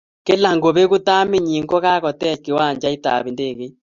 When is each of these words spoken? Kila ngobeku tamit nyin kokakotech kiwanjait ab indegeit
Kila 0.25 0.49
ngobeku 0.57 0.97
tamit 1.07 1.43
nyin 1.43 1.65
kokakotech 1.69 2.39
kiwanjait 2.43 3.03
ab 3.13 3.23
indegeit 3.29 3.73